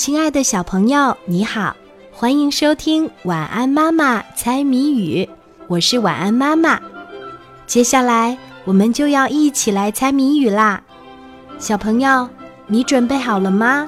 [0.00, 1.76] 亲爱的小朋友，你好，
[2.10, 5.26] 欢迎收听《晚安妈妈猜谜语》，
[5.66, 6.80] 我是晚安妈妈。
[7.66, 10.80] 接下来我们就要一起来猜谜语啦，
[11.58, 12.26] 小朋友，
[12.66, 13.86] 你准备好了吗？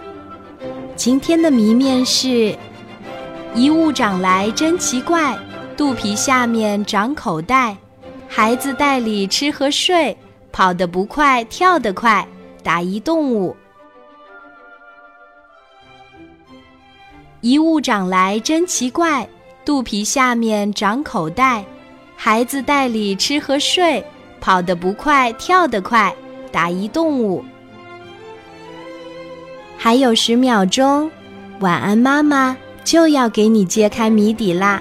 [0.97, 2.55] 今天的谜面是：
[3.55, 5.39] 一物长来真奇怪，
[5.79, 7.75] 肚皮下面长口袋，
[8.29, 10.15] 孩子袋里吃和睡，
[10.53, 12.29] 跑得不快，跳得快，
[12.63, 13.57] 打一动物。
[17.41, 19.29] 一物长来真奇怪，
[19.65, 21.65] 肚皮下面长口袋，
[22.17, 24.05] 孩子袋里吃和睡，
[24.41, 26.15] 跑得不快，跳得快，
[26.53, 27.45] 打一动物。
[29.77, 31.11] 还有十秒钟，
[31.59, 34.81] 晚安妈妈就要给你揭开谜底啦。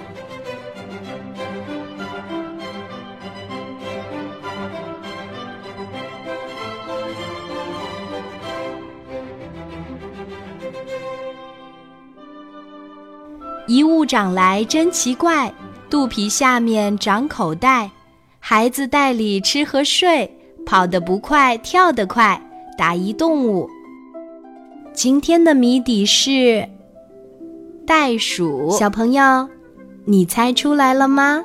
[13.71, 15.49] 一物长来真奇怪，
[15.89, 17.89] 肚皮下面长口袋，
[18.37, 20.29] 孩子袋里吃和睡，
[20.65, 22.37] 跑得不快，跳得快，
[22.77, 23.69] 打一动物。
[24.91, 26.67] 今天的谜底是
[27.87, 29.47] 袋鼠，小朋友，
[30.03, 31.41] 你猜出来了吗？